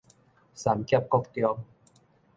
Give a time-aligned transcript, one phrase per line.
[0.55, 1.59] 三峽國中